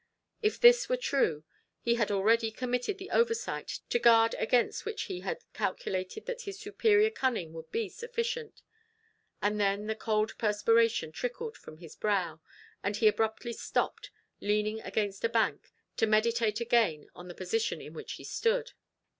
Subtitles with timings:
[0.41, 1.43] If this were true,
[1.79, 6.59] he had already committed the oversight to guard against which he had calculated that his
[6.59, 8.63] superior cunning would be sufficient;
[9.43, 12.41] and then the cold perspiration trickled from his brow,
[12.81, 14.09] and he abruptly stopped,
[14.39, 18.71] leaning against a bank, to meditate again on the position in which he stood.